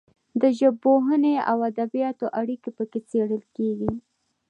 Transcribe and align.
د 0.41 0.43
ژبپوهنې 0.59 1.35
او 1.51 1.57
ادبیاتو 1.69 2.25
اړیکې 2.39 2.69
پکې 2.77 2.99
څیړل 3.09 3.43
کیږي. 3.55 3.91